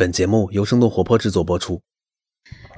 [0.00, 1.82] 本节目由生动活泼制作播出。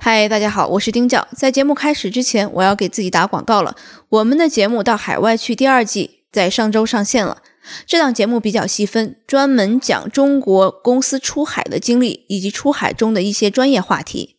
[0.00, 1.28] 嗨，大家好，我是丁教。
[1.36, 3.76] 在节目开始之前，我要给自己打广告了。
[4.08, 7.40] 我们的节目到海外去第二季在上周上线了。
[7.86, 14.38] 这档节目比较细分，专门讲中国公司出海的经历以及出海中的一些专业话题。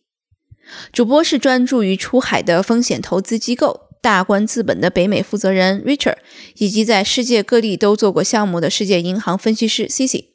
[0.92, 6.18] 主播是专注于出海的风险投资机构大观资本的北美负责人 Richard，
[6.58, 10.26] 以及在世界各地都做过项目的世界银行分析师 Cici。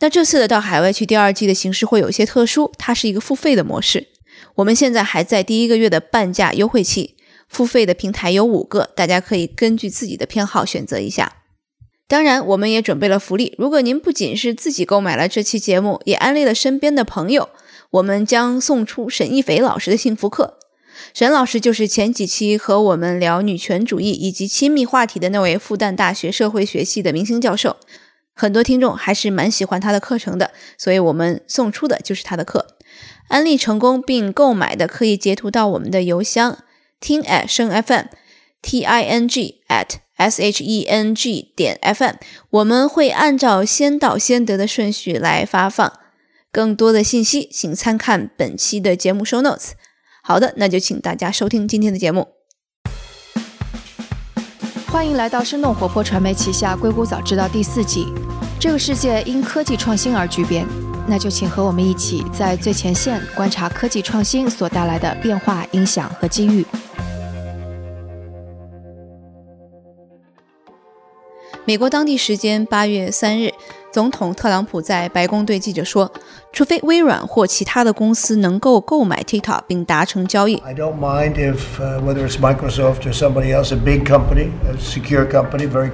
[0.00, 4.08] 那这次的到海外去第二季的形式会有些特殊，它是一个付费的模式。
[4.56, 7.16] 我们现在还在第一个月的半价优惠期，
[7.48, 11.32] 付费的平台有五个，大家可以根据自己的偏好选择一下。
[12.06, 17.48] 当然，我们也准备了福利，如果您不仅是自己购买了这期节目，也安利了身边的朋友，
[17.90, 20.58] 我们将送出沈一斐老师的幸福课。
[21.12, 27.76] 沈老师就是前几期和我们聊女权主义以及亲密话题的那位复旦大学社会学系的明星教授。
[28.40, 32.76] 很多听众还是蛮喜欢他的课程的，所以我们送出的就是他的课。
[33.26, 36.58] 安利成功并购买的可以截图到我们的邮箱
[37.00, 42.14] 听 at 声 fm，t i n g at s h e n g 点 f m，
[42.50, 45.92] 我们会按照先到先得的顺序来发放。
[46.52, 49.72] 更多的信息请参看本期的节目 show notes。
[50.22, 52.28] 好的，那就请大家收听今天的节目。
[54.86, 58.06] 欢迎来到生动活泼传媒旗下《硅谷早知道》第四季。
[58.60, 60.66] 这个世界因科技创新而巨变，
[61.06, 66.66] 那就请和我们一起在最前线观察科技创新所带来的变化、影响和机遇。
[71.64, 73.52] 美国当地时间八月三日，
[73.92, 76.10] 总统特朗普在白宫对记者说
[76.52, 84.48] ：“除非微软或其他的公司能够购买 TikTok 并达成交易。” I don't mind if whether it's Microsoft or somebody else, a big company,
[84.68, 85.92] a secure company, very,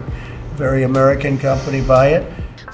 [0.56, 2.23] very American company, buy it.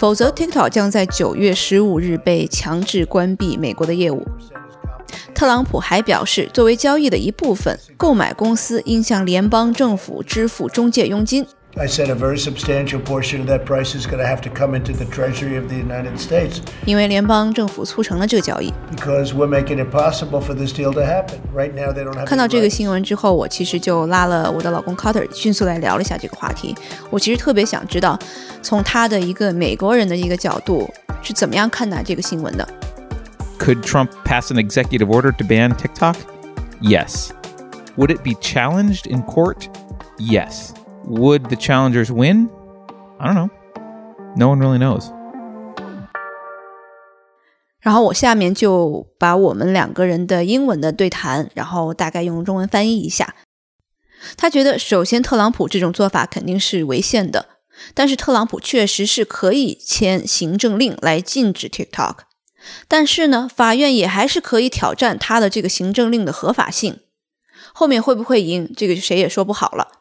[0.01, 4.27] 否则，TikTok 将在九月十五日被强制关闭美国的业务。
[5.35, 11.47] 特朗普还表示，作为交易的一部分，购买公司应向联邦政府支付中介佣金。
[11.78, 14.94] I said a very substantial portion of that price is going to have to come into
[14.94, 16.62] the Treasury of the United States.
[16.86, 18.74] 因为联邦政府促成了这个交易。
[18.96, 21.40] Because we're making it possible for this deal to happen.
[21.54, 22.26] Right now, they don't have.
[22.26, 26.74] 看到这个新闻之后，我其实就拉了我的老公 Carter，迅速来聊了一下这个话题。
[27.10, 28.18] 我其实特别想知道，
[28.62, 30.90] 从他的一个美国人的一个角度，
[31.22, 32.66] 是怎么样看待这个新闻的。
[33.60, 36.16] Could Trump pass an executive order to ban TikTok?
[36.82, 37.32] Yes.
[37.98, 39.68] Would it be challenged in court?
[40.18, 40.70] Yes.
[41.07, 42.49] Would the challengers win?
[43.19, 43.51] I don't know.
[44.37, 45.11] No one really knows.
[47.81, 53.35] 然后我下面就把我们两个人的英文的对谈，然后大概用中文翻译一下。
[54.37, 57.47] 他觉得，首先特朗普这种做法肯定是违宪的，
[57.95, 62.17] 但是特朗普确实是可以签行政令来禁止 TikTok。
[62.87, 67.01] 但是呢，法院也还是可以挑战他的这个行政令的合法性。
[67.73, 70.00] 后面会不会赢，这个谁也说不好了。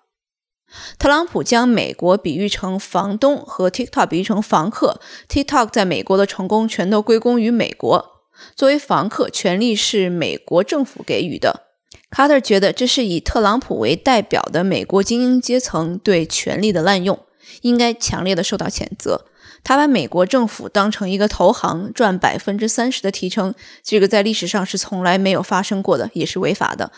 [0.98, 8.24] 特朗普将美国比喻成房东和 TikTok 比喻成房客，TikTok 在美国的成功全都归功于美国。
[8.56, 11.68] 作为房客，权利是美国政府给予的。
[12.10, 17.20] 卡特觉得这是以特朗普为代表的美国精英阶层对权力的滥用，
[17.62, 19.26] 应该强烈的受到谴责。
[19.64, 23.54] 他把美国政府当成一个投行，赚百分之三十的提成，
[23.84, 26.92] 这个在历史上是从来没有发生过的，也是违法的。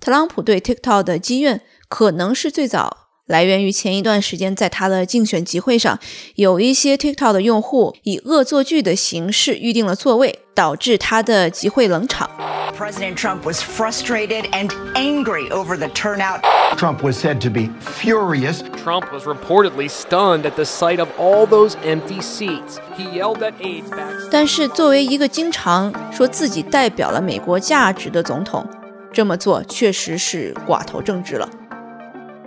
[0.00, 1.62] 特朗普对 TikTok 的积怨，
[1.94, 5.96] 可能是最早来源于前一段时间在他的竞选集会上，
[6.34, 12.28] 有一些 TikTok 的用户以恶作剧的形式预定了座位，导致他的集会冷场。
[12.76, 16.40] President Trump was frustrated and angry over the turnout.
[16.76, 18.62] Trump was said to be furious.
[18.82, 22.80] Trump was reportedly stunned at the sight of all those empty seats.
[22.98, 24.28] He yelled at aides back.
[24.32, 28.66] 但是作为一个经常说自己代表了美国价值的总统，
[29.12, 31.48] 这么做确实是寡头政治了。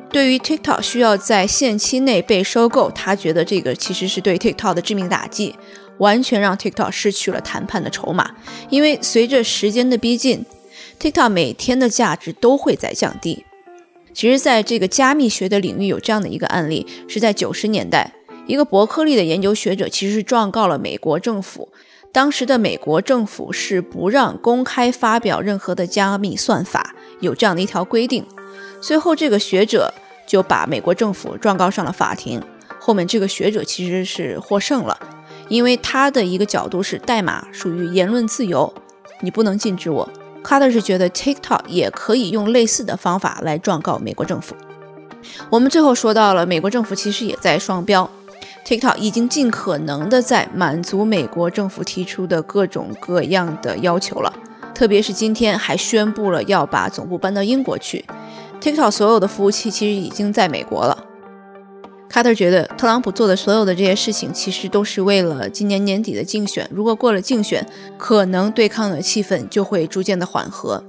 [0.10, 5.56] 对于 TikTok 需要在限期内被收购，他觉得这个其实是对 TikTok 的致命打击，
[5.98, 8.32] 完全让 TikTok 失去了谈判的筹码。
[8.70, 10.46] 因为随着时间的逼近
[11.00, 13.44] ，TikTok 每天的价值都会在降低。
[14.14, 18.14] 其实，在这个加密学的领域有这样的一个案例，是在九十年代，
[18.48, 21.70] 一个伯克利的研究学者其实是状告了美国政府。
[22.12, 28.26] 当时的美国政府是不让公开发表任何的加密算法，有这样的一条规定。
[28.82, 29.94] 随后，这个学者
[30.26, 32.42] 就把美国政府状告上了法庭。
[32.80, 34.98] 后面这个学者其实是获胜了，
[35.50, 38.74] 因为他的一个角度是代码属于言论自由，
[39.22, 40.08] 你不能禁止我。
[40.44, 44.56] 卡特是觉得 TikTok 也可以用类似的方法来状告美国政府。
[45.50, 48.10] 我们最后说到了，美国政府其实也在双标。
[48.66, 54.32] TikTok 已经尽可能的在满足美国政府提出的各种各样的要求了，
[54.74, 58.06] 特别是今天还宣布了要把总部搬到英国去。
[58.61, 61.07] TikTok 所有的服务器其实已经在美国了。
[62.09, 66.69] 卡特觉得特朗普做的所有的这些事情，其实都是为了今年年底的竞选。
[66.71, 70.85] 如果过了竞选，可能对抗的气氛就会逐渐的缓和。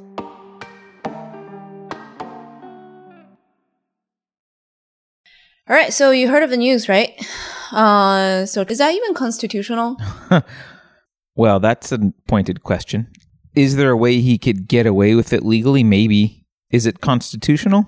[5.65, 7.11] All right, so you heard of the news, right?
[7.71, 9.95] Uh, so is that even constitutional?
[11.35, 13.07] Well, that's a pointed question.
[13.55, 15.85] Is there a way he could get away with it legally?
[15.85, 16.43] Maybe.
[16.70, 17.86] Is it constitutional?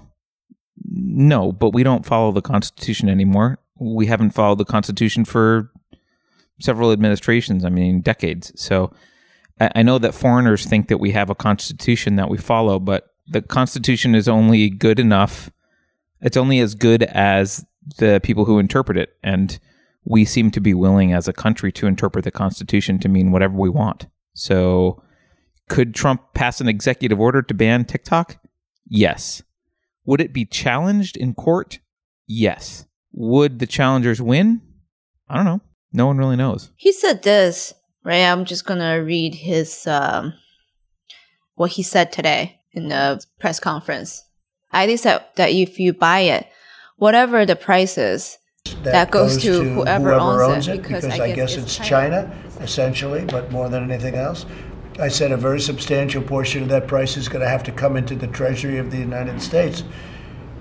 [0.85, 3.59] No, but we don't follow the Constitution anymore.
[3.79, 5.71] We haven't followed the Constitution for
[6.61, 8.53] several administrations, I mean, decades.
[8.61, 8.93] So
[9.61, 13.43] I, know that foreigners think that we have a Constitution that we follow, but the
[13.43, 15.50] Constitution is only good enough.
[16.21, 17.65] It's only as good as
[17.99, 19.17] the people who interpret it.
[19.23, 19.59] And
[20.05, 23.56] we seem to be willing as a country to interpret the Constitution to mean whatever
[23.56, 24.06] we want.
[24.35, 25.03] So
[25.69, 28.40] could Trump pass an executive order to ban TikTok?
[28.91, 29.43] Yes.
[30.05, 31.79] Would it be challenged in court?
[32.27, 32.87] Yes.
[33.13, 34.61] Would the challengers win?
[35.29, 35.61] I don't know.
[35.93, 36.71] No one really knows.
[36.77, 37.73] He said this,
[38.05, 38.25] right?
[38.25, 40.35] I'm just gonna read his um,
[41.55, 44.25] what he said today in the press conference.
[44.73, 46.47] I think that, that if you buy it,
[46.97, 48.39] whatever the price is,
[48.83, 53.91] that, goes, to, whoever, owns, it, because, I, guess, it's China, essentially, but more than
[53.91, 54.47] anything else.
[55.00, 57.97] I said a very substantial portion of that price is going to have to come
[57.97, 59.82] into the Treasury of the United States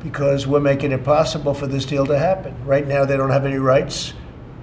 [0.02, 2.56] because we're making it possible for this deal to happen.
[2.66, 4.14] Right now, they don't have any rights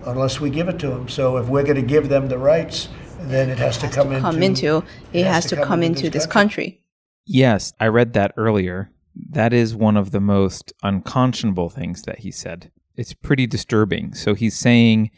[0.06, 1.08] unless we give it to them.
[1.08, 2.88] So if we're going to give them the rights,
[3.20, 4.22] then it has, to come into.
[4.22, 4.82] Come into
[5.12, 6.80] it, has, to come, into this country.
[7.26, 8.90] Yes, I read that earlier.
[9.30, 12.70] That is one of the most unconscionable things that he said.
[12.94, 14.14] It's pretty disturbing.
[14.14, 15.10] So he's saying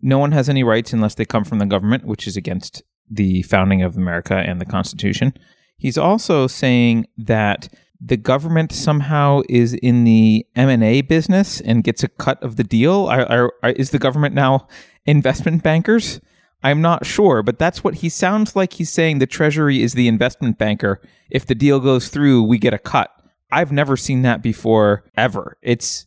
[0.00, 3.42] no one has any rights unless they come from the government, which is against the
[3.42, 5.32] founding of America and the Constitution.
[5.76, 7.68] He's also saying that
[8.00, 13.06] the government somehow is in the M&A business and gets a cut of the deal.
[13.06, 14.68] Are, are, are, is the government now
[15.06, 16.20] investment bankers?
[16.62, 20.08] I'm not sure, but that's what he sounds like he's saying the treasury is the
[20.08, 21.00] investment banker.
[21.30, 23.10] If the deal goes through, we get a cut.
[23.50, 25.56] I've never seen that before ever.
[25.62, 26.06] It's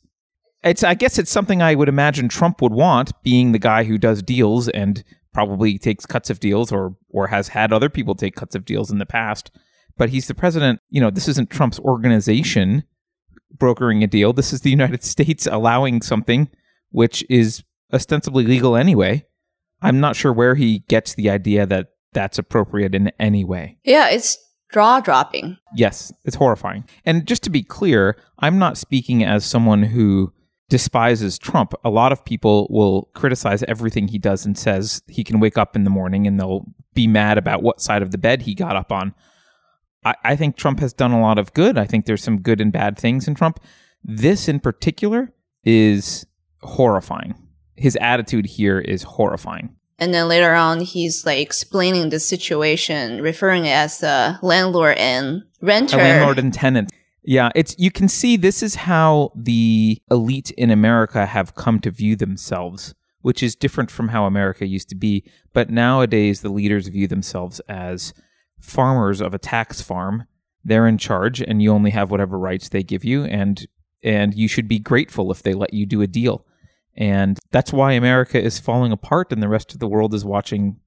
[0.64, 3.98] it's I guess it's something I would imagine Trump would want being the guy who
[3.98, 8.36] does deals and probably takes cuts of deals or or has had other people take
[8.36, 9.52] cuts of deals in the past.
[9.98, 10.80] But he's the president.
[10.90, 12.84] You know, this isn't Trump's organization
[13.54, 14.34] brokering a deal.
[14.34, 16.50] This is the United States allowing something
[16.92, 17.64] which is
[17.94, 19.26] ostensibly legal anyway.
[19.82, 23.78] I'm not sure where he gets the idea that that's appropriate in any way.
[23.84, 24.38] Yeah, it's
[24.74, 25.58] jaw dropping.
[25.76, 26.86] Yes, it's horrifying.
[27.06, 30.34] And just to be clear, I'm not speaking as someone who
[30.72, 31.74] despises Trump.
[31.84, 35.76] A lot of people will criticize everything he does and says he can wake up
[35.76, 38.78] in the morning and they'll be mad about what side of the bed he got
[38.78, 39.14] up on.
[40.06, 41.78] I, I think Trump has done a lot of good.
[41.78, 43.60] I think there's some good and bad things in Trump.
[44.02, 45.34] This in particular
[45.66, 46.26] is
[46.62, 47.36] horrifying.
[47.76, 49.76] His attitude here is horrifying.
[50.00, 55.44] And then later on, he's like explaining the situation, referring it as a landlord and
[55.62, 55.98] renter.
[55.98, 56.94] A landlord and tenant.
[57.24, 61.92] Yeah, it's you can see this is how the elite in America have come to
[61.92, 65.24] view themselves, which is different from how America used to be.
[65.54, 68.14] But nowadays the leaders view themselves as
[68.60, 70.26] farmers of a tax farm.
[70.64, 73.68] They're in charge and you only have whatever rights they give you and
[74.04, 76.46] and you should be grateful if they let you do a deal.
[76.98, 80.78] And that's why America is falling apart and the rest of the world is watching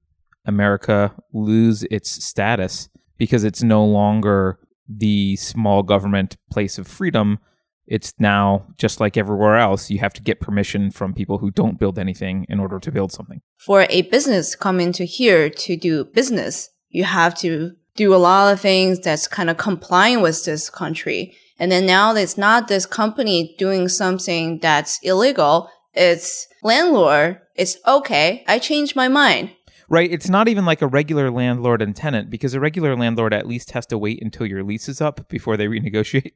[0.45, 7.39] America lose its status because it's no longer the small government place of freedom,
[7.87, 11.79] it's now just like everywhere else, you have to get permission from people who don't
[11.79, 13.41] build anything in order to build something.
[13.57, 18.51] For a business coming to here to do business, you have to do a lot
[18.51, 21.35] of things that's kind of complying with this country.
[21.57, 25.69] And then now it's not this company doing something that's illegal.
[25.93, 27.39] It's landlord.
[27.55, 28.43] It's okay.
[28.47, 29.51] I changed my mind
[29.89, 30.11] right?
[30.11, 33.71] It's not even like a regular landlord and tenant because a regular landlord at least
[33.71, 36.33] has to wait until your lease is up before they renegotiate.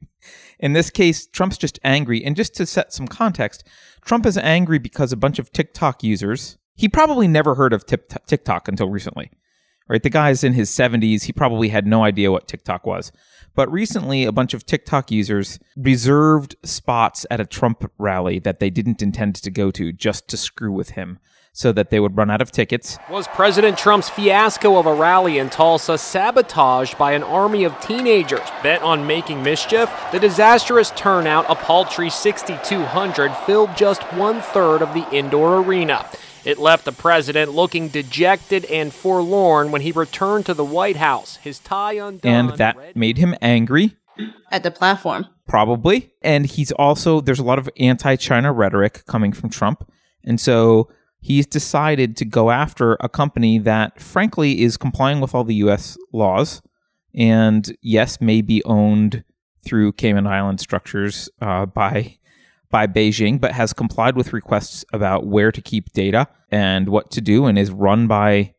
[0.58, 2.24] In this case, Trump's just angry.
[2.24, 3.66] And just to set some context,
[4.04, 8.68] Trump is angry because a bunch of TikTok users, he probably never heard of TikTok
[8.68, 9.30] until recently.
[9.88, 10.02] Right?
[10.02, 11.24] The guy's in his 70s.
[11.24, 13.10] He probably had no idea what TikTok was.
[13.56, 18.70] But recently, a bunch of TikTok users reserved spots at a Trump rally that they
[18.70, 21.18] didn't intend to go to just to screw with him
[21.52, 22.98] so that they would run out of tickets.
[23.10, 28.48] Was President Trump's fiasco of a rally in Tulsa sabotaged by an army of teenagers
[28.62, 29.90] bent on making mischief?
[30.12, 36.06] The disastrous turnout, a paltry 6,200, filled just one third of the indoor arena.
[36.44, 41.36] It left the president looking dejected and forlorn when he returned to the White House,
[41.36, 42.50] his tie undone.
[42.50, 43.96] And that made him angry.
[44.50, 45.26] At the platform.
[45.46, 46.12] Probably.
[46.22, 49.90] And he's also, there's a lot of anti China rhetoric coming from Trump.
[50.24, 50.90] And so
[51.20, 55.96] he's decided to go after a company that, frankly, is complying with all the US
[56.12, 56.62] laws
[57.14, 59.24] and, yes, may be owned
[59.64, 62.16] through Cayman Island structures uh, by
[62.70, 67.20] by Beijing, but has complied with requests about where to keep data and what to
[67.20, 68.54] do, and is run by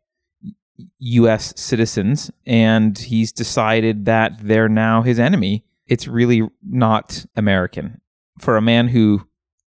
[1.00, 1.54] U.S.
[1.56, 2.30] citizens.
[2.46, 5.66] And he's decided that they're now his enemy.
[5.88, 8.02] It's really not American
[8.42, 9.26] for a man who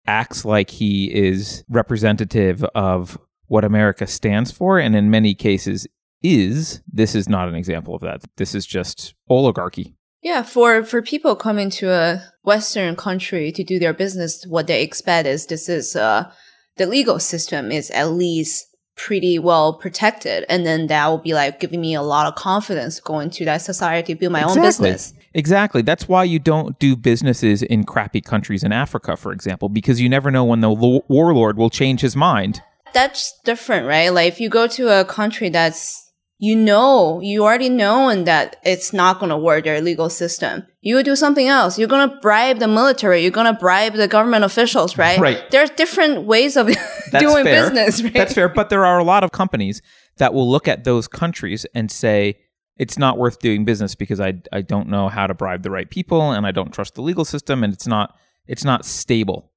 [0.07, 5.87] acts like he is representative of what America stands for, and in many cases
[6.23, 6.81] is.
[6.91, 8.23] This is not an example of that.
[8.37, 9.95] This is just oligarchy.
[10.21, 14.81] Yeah, for for people coming to a Western country to do their business, what they
[14.81, 16.31] expect is this is uh
[16.77, 21.59] the legal system is at least pretty well protected, and then that will be like
[21.59, 24.59] giving me a lot of confidence going to that society to build my exactly.
[24.59, 25.13] own business.
[25.37, 25.83] Exactly.
[25.83, 30.09] That's why you don't do businesses in crappy countries in Africa, for example, because you
[30.09, 32.61] never know when the lo- warlord will change his mind.
[32.93, 34.09] That's different, right?
[34.09, 36.03] Like if you go to a country that's
[36.39, 40.67] you know, you already know that it's not going to work, their legal system.
[40.81, 41.79] You would do something else.
[41.79, 43.23] You're going to bribe the military.
[43.23, 45.19] You're going to bribe the government officials, right?
[45.19, 45.49] Right.
[45.49, 46.67] There's different ways of
[47.19, 47.71] doing fair.
[47.71, 48.13] business, right?
[48.13, 48.49] That's fair.
[48.49, 49.81] But there are a lot of companies
[50.17, 52.37] that will look at those countries and say,
[52.77, 55.89] it's not worth doing business because I, I don't know how to bribe the right
[55.89, 58.15] people and I don't trust the legal system and it's not
[58.47, 59.51] it's not stable.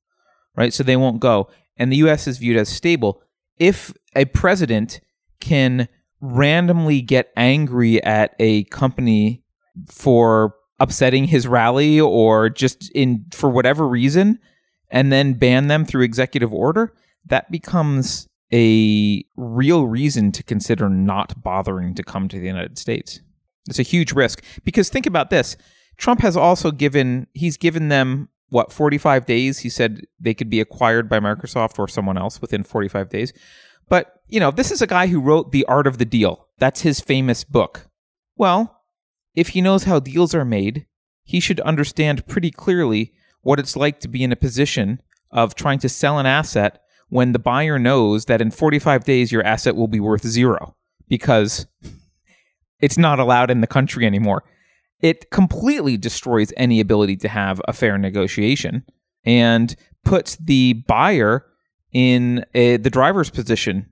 [0.57, 0.73] Right?
[0.73, 1.49] So they won't go.
[1.77, 3.23] And the US is viewed as stable.
[3.57, 5.01] If a president
[5.41, 5.89] can
[6.21, 9.43] randomly get angry at a company
[9.89, 14.39] for upsetting his rally or just in for whatever reason
[14.91, 16.95] and then ban them through executive order
[17.27, 23.21] that becomes a real reason to consider not bothering to come to the United States.
[23.69, 24.43] It's a huge risk.
[24.65, 25.57] Because think about this.
[25.97, 29.61] Trump has also given he's given them what 45 days?
[29.61, 33.33] He said they could be acquired by Microsoft or someone else within 45 days.
[33.89, 36.49] But, you know, this is a guy who wrote The Art of the Deal.
[36.59, 37.89] That's his famous book.
[38.37, 38.83] Well,
[39.35, 40.87] if he knows how deals are made,
[41.23, 45.79] he should understand pretty clearly what it's like to be in a position of trying
[45.81, 49.89] to sell an asset when the buyer knows that in 45 days your asset will
[49.89, 50.75] be worth zero
[51.09, 51.67] because
[52.81, 54.45] it's not allowed in the country anymore.
[55.01, 58.85] It completely destroys any ability to have a fair negotiation
[59.25, 59.75] and
[60.05, 61.45] puts the buyer
[61.93, 63.87] in a, the driver's position.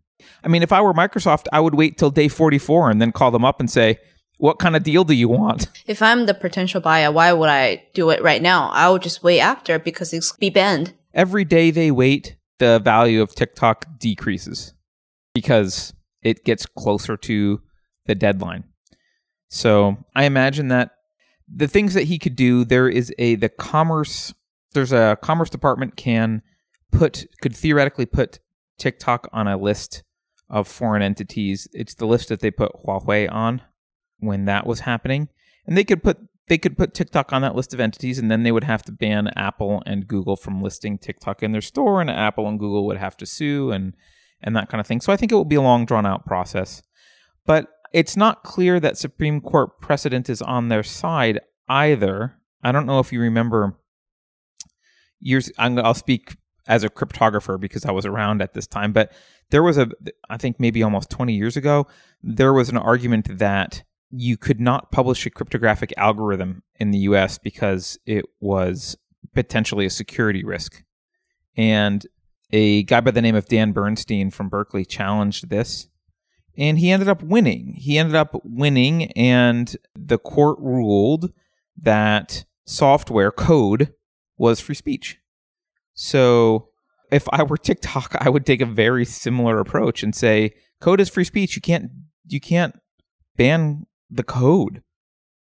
[0.45, 3.31] I mean, if I were Microsoft, I would wait till day 44 and then call
[3.31, 3.99] them up and say,
[4.39, 5.69] what kind of deal do you want?
[5.89, 8.69] If I'm the potential buyer, why would I do it right now?
[8.69, 10.93] I would just wait after because it's be banned.
[11.15, 14.75] Every day they wait, the value of TikTok decreases
[15.35, 17.61] because it gets closer to
[18.07, 18.65] the deadline.
[19.49, 20.91] So I imagine that
[21.53, 24.35] the things that he could do, there is a the commerce
[24.73, 26.43] there's a commerce department can
[26.93, 28.39] put could theoretically put
[28.79, 30.03] TikTok on a list
[30.51, 31.69] of foreign entities.
[31.73, 33.63] It's the list that they put Huawei on
[34.19, 35.29] when that was happening,
[35.67, 36.19] and they could put
[36.49, 38.93] they could put TikTok on that list of entities, and then they would have to
[38.93, 42.97] ban Apple and Google from listing TikTok in their store, and Apple and Google would
[42.97, 43.95] have to sue and
[44.41, 45.01] and that kind of thing.
[45.01, 46.83] So I think it will be a long drawn out process,
[47.45, 52.35] but it's not clear that Supreme Court precedent is on their side either.
[52.63, 53.77] I don't know if you remember
[55.21, 55.51] years.
[55.59, 56.37] I'll speak
[56.69, 58.93] as a cryptographer because I was around at this time.
[58.93, 59.11] But
[59.51, 59.89] there was a,
[60.29, 61.87] I think maybe almost 20 years ago,
[62.23, 67.39] there was an argument that you could not publish a cryptographic algorithm in the US
[67.39, 68.97] because it was
[69.35, 70.83] potentially a security risk.
[71.57, 72.07] And
[72.51, 75.89] a guy by the name of Dan Bernstein from Berkeley challenged this.
[76.57, 77.75] And he ended up winning.
[77.75, 81.33] He ended up winning, and the court ruled
[81.81, 83.95] that software code
[84.37, 85.19] was free speech.
[85.95, 86.71] So
[87.11, 91.09] if I were TikTok, I would take a very similar approach and say code is
[91.09, 91.55] free speech.
[91.55, 91.91] You can't
[92.27, 92.79] you can't
[93.37, 94.83] ban the code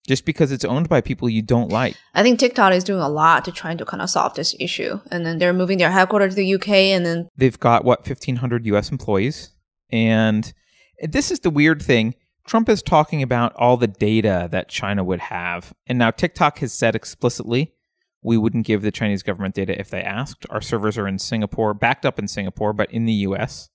[0.07, 1.95] just because it's owned by people you don't like.
[2.13, 4.99] I think TikTok is doing a lot to try to kind of solve this issue.
[5.09, 8.65] And then they're moving their headquarters to the UK and then they've got what 1500
[8.67, 9.51] US employees
[9.91, 10.53] and
[11.01, 12.15] this is the weird thing.
[12.45, 15.73] Trump is talking about all the data that China would have.
[15.87, 17.73] And now TikTok has said explicitly
[18.21, 20.45] we wouldn't give the Chinese government data if they asked.
[20.49, 23.69] Our servers are in Singapore, backed up in Singapore, but in the US.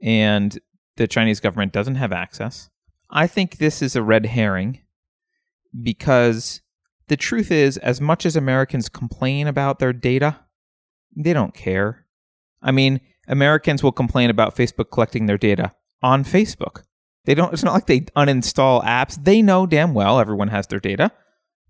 [0.00, 0.58] and
[0.96, 2.68] the Chinese government doesn't have access.
[3.10, 4.80] I think this is a red herring
[5.82, 6.60] because
[7.08, 10.40] the truth is, as much as Americans complain about their data,
[11.16, 12.06] they don't care.
[12.62, 16.82] I mean, Americans will complain about Facebook collecting their data on Facebook.
[17.24, 19.22] They don't it's not like they uninstall apps.
[19.22, 21.12] They know damn well everyone has their data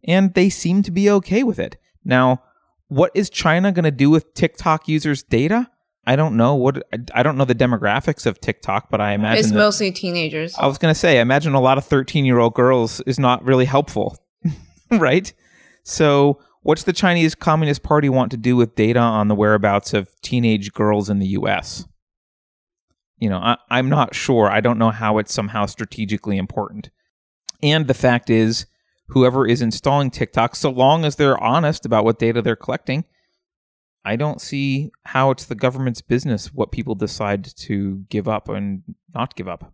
[0.04, 1.76] and they seem to be okay with it.
[2.04, 2.42] Now,
[2.88, 5.70] what is China going to do with TikTok users' data?
[6.06, 6.82] I don't know what
[7.14, 10.54] I don't know the demographics of TikTok, but I imagine It's that- mostly teenagers.
[10.58, 13.18] I was going to say, I imagine a lot of 13 year old girls is
[13.18, 14.16] not really helpful,
[14.90, 15.32] right?
[15.82, 20.08] So, what's the Chinese Communist Party want to do with data on the whereabouts of
[20.22, 21.86] teenage girls in the US?
[23.18, 24.50] You know, I, I'm not sure.
[24.50, 26.90] I don't know how it's somehow strategically important.
[27.62, 28.64] And the fact is,
[29.08, 33.04] whoever is installing TikTok, so long as they're honest about what data they're collecting,
[34.04, 38.82] I don't see how it's the government's business what people decide to give up and
[39.14, 39.72] not give up.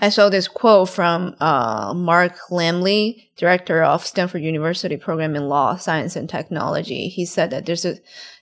[0.00, 5.76] I saw this quote from uh, Mark Lemley, director of Stanford University Program in Law,
[5.76, 7.08] Science, and Technology.
[7.08, 7.96] He said that there's a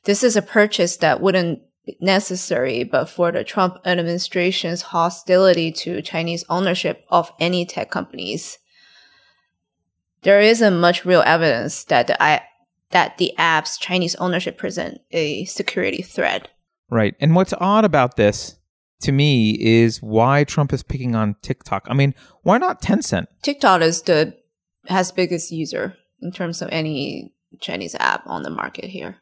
[0.05, 6.00] this is a purchase that wouldn't be necessary, but for the Trump administration's hostility to
[6.00, 8.59] Chinese ownership of any tech companies,
[10.23, 12.43] there isn't much real evidence that the I,
[12.91, 16.49] that the app's Chinese ownership present a security threat.
[16.91, 17.15] Right.
[17.21, 18.57] And what's odd about this
[19.03, 21.87] to me is why Trump is picking on TikTok.
[21.89, 23.27] I mean, why not Tencent?
[23.43, 24.37] TikTok is the
[24.87, 29.17] has biggest user in terms of any Chinese app on the market here.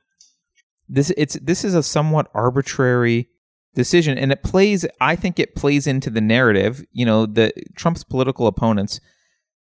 [0.88, 3.28] This it's this is a somewhat arbitrary
[3.74, 8.04] decision and it plays I think it plays into the narrative, you know, the Trump's
[8.04, 9.00] political opponents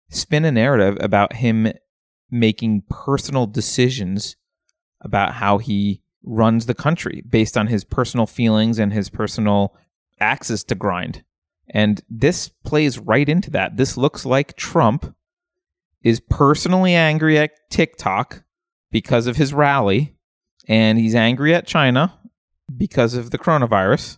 [0.09, 1.71] spin a narrative about him
[2.29, 4.35] making personal decisions
[5.01, 9.75] about how he runs the country based on his personal feelings and his personal
[10.19, 11.23] axis to grind.
[11.69, 13.77] And this plays right into that.
[13.77, 15.15] This looks like Trump
[16.01, 18.43] is personally angry at TikTok
[18.91, 20.15] because of his rally,
[20.67, 22.17] and he's angry at China
[22.75, 24.17] because of the coronavirus,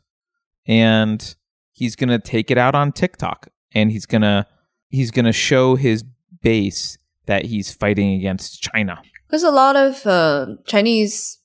[0.68, 1.36] and
[1.72, 4.46] he's going to take it out on TikTok and he's going to
[4.90, 6.04] he's going to show his
[6.42, 6.98] base
[7.30, 9.00] that he's fighting against China.
[9.30, 11.38] There's a lot of uh, Chinese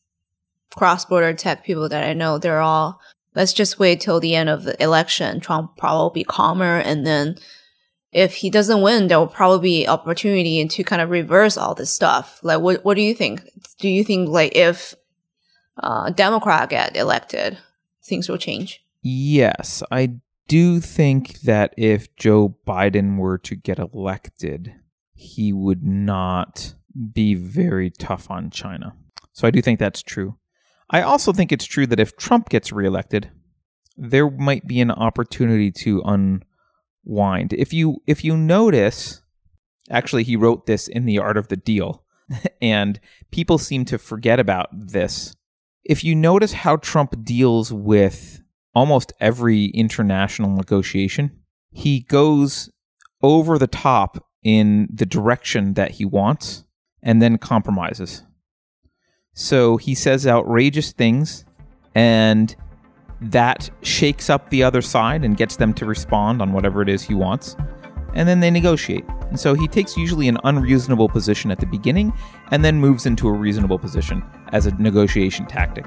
[0.74, 2.38] cross-border tech people that I know.
[2.38, 3.00] They're all
[3.34, 5.40] let's just wait till the end of the election.
[5.40, 7.36] Trump probably be calmer, and then
[8.12, 11.92] if he doesn't win, there will probably be opportunity to kind of reverse all this
[11.92, 12.40] stuff.
[12.42, 13.42] Like, what what do you think?
[13.78, 14.94] Do you think like if
[15.76, 17.58] uh, Democrat get elected,
[18.02, 18.82] things will change?
[19.02, 20.14] Yes, I
[20.48, 24.72] do think that if Joe Biden were to get elected,
[25.14, 26.74] he would not
[27.12, 28.94] be very tough on China.
[29.32, 30.36] So I do think that's true.
[30.90, 33.30] I also think it's true that if Trump gets reelected,
[33.96, 37.52] there might be an opportunity to unwind.
[37.52, 39.22] If you if you notice,
[39.90, 42.04] actually he wrote this in The Art of the Deal,
[42.62, 43.00] and
[43.30, 45.34] people seem to forget about this.
[45.84, 48.40] If you notice how Trump deals with
[48.74, 52.70] almost every international negotiation, he goes
[53.22, 56.64] over the top in the direction that he wants
[57.02, 58.22] and then compromises.
[59.32, 61.44] So he says outrageous things,
[61.94, 62.54] and
[63.20, 67.02] that shakes up the other side and gets them to respond on whatever it is
[67.02, 67.56] he wants.
[68.14, 69.04] And then they negotiate.
[69.30, 72.12] And so he takes usually an unreasonable position at the beginning
[72.52, 75.86] and then moves into a reasonable position as a negotiation tactic.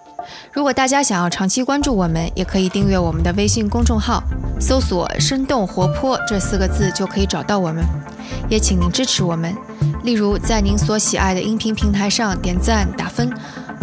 [0.51, 4.23] 如果大家想要长期关注我们，也可以订阅我们的微信公众号，
[4.59, 7.83] 搜索“生动活泼”这四个字就可以找到我们。
[8.49, 9.55] 也请您支持我们，
[10.03, 13.31] 例如在您所喜爱的音频平台上点赞打分，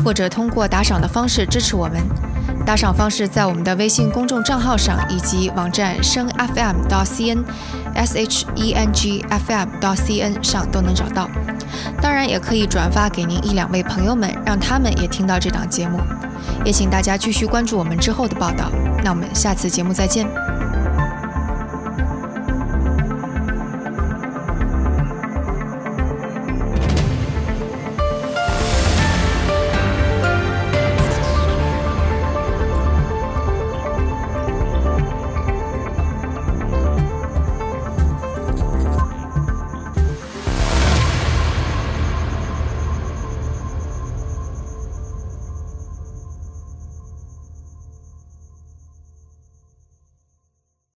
[0.04, 2.02] 或者通过打赏的方式支持我们。
[2.64, 7.42] 打赏方式在我们的微信公众账号上以及网站声 FM 到 cn
[7.94, 11.30] s h e n g f m 到 cn 上都能找到。
[12.02, 15.98] 当然，也可以转发给您一两位朋友们，让他们也听到这档节目。
[16.64, 18.70] 也请大家继续关注我们之后的报道。
[19.02, 20.57] 那我们下次节目再见。